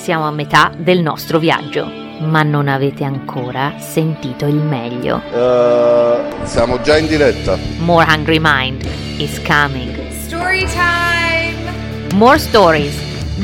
[0.00, 1.84] siamo a metà del nostro viaggio,
[2.20, 5.20] ma non avete ancora sentito il meglio.
[5.30, 7.58] Uh, siamo già in diretta.
[7.80, 8.82] More Hungry Mind
[9.18, 10.10] is coming.
[10.22, 12.14] Story time!
[12.14, 12.94] More stories,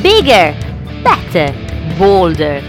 [0.01, 0.55] bigger,
[1.03, 1.53] better,
[1.95, 2.63] bolder.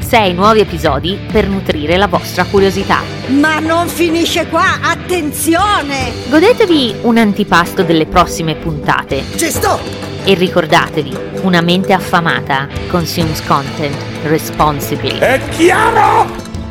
[0.00, 3.02] Sei nuovi episodi per nutrire la vostra curiosità.
[3.28, 6.10] Ma non finisce qua, attenzione!
[6.28, 10.07] Godetevi un antipasto delle prossime puntate Ci sto!
[10.28, 15.16] E ricordatevi, una mente affamata consumes content responsibly.
[15.16, 16.26] È chiaro?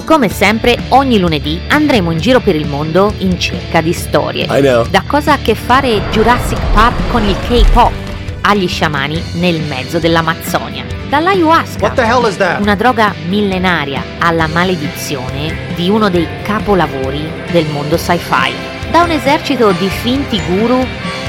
[0.06, 4.44] Come sempre, ogni lunedì andremo in giro per il mondo in cerca di storie.
[4.44, 4.86] I know.
[4.88, 7.92] Da cosa ha a che fare Jurassic Park con il K-pop
[8.42, 10.86] agli sciamani nel mezzo dell'Amazzonia.
[11.10, 12.62] Dall'ayahuasca, What the hell is that?
[12.62, 18.54] una droga millenaria, alla maledizione di uno dei capolavori del mondo sci-fi.
[18.92, 20.86] Da un esercito di finti guru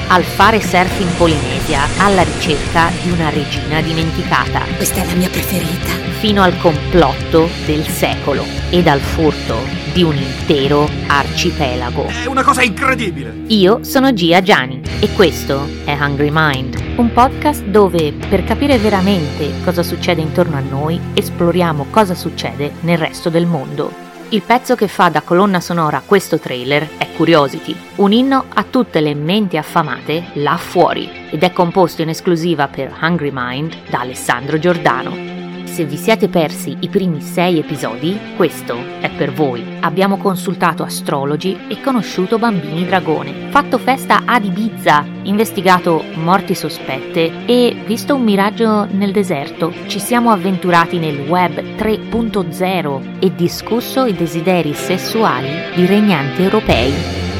[0.09, 5.29] al fare surf in Polinesia alla ricerca di una regina dimenticata Questa è la mia
[5.29, 6.07] preferita.
[6.19, 9.57] fino al complotto del secolo e dal furto
[9.93, 12.07] di un intero arcipelago.
[12.07, 13.45] È una cosa incredibile!
[13.49, 19.53] Io sono Gia Giani e questo è Hungry Mind, un podcast dove per capire veramente
[19.63, 24.08] cosa succede intorno a noi esploriamo cosa succede nel resto del mondo.
[24.31, 29.01] Il pezzo che fa da colonna sonora questo trailer è Curiosity, un inno a tutte
[29.01, 34.59] le menti affamate là fuori ed è composto in esclusiva per Hungry Mind da Alessandro
[34.59, 35.38] Giordano.
[35.69, 39.65] Se vi siete persi i primi sei episodi, questo è per voi.
[39.79, 47.77] Abbiamo consultato astrologi e conosciuto bambini dragone, fatto festa ad Ibiza, investigato morti sospette e
[47.87, 49.73] visto un miraggio nel deserto.
[49.87, 56.93] Ci siamo avventurati nel web 3.0 e discusso i desideri sessuali di regnanti europei.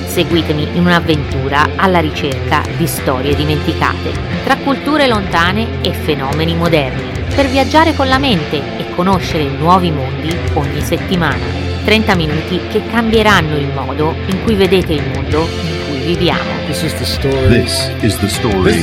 [0.07, 4.13] Seguitemi in un'avventura alla ricerca di storie dimenticate,
[4.45, 10.37] tra culture lontane e fenomeni moderni, per viaggiare con la mente e conoscere nuovi mondi
[10.55, 11.45] ogni settimana.
[11.85, 16.67] 30 minuti che cambieranno il modo in cui vedete il mondo in cui viviamo.
[16.67, 17.63] This is the story.
[17.63, 18.83] This is the story.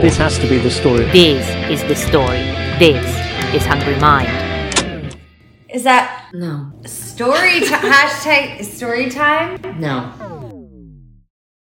[0.00, 1.10] This has to be the story.
[1.10, 2.44] This is the story.
[2.78, 3.04] This
[3.52, 4.30] is Hungry Mind.
[5.66, 7.90] Is that no story time?
[7.90, 9.58] hashtag story time?
[9.80, 10.25] No.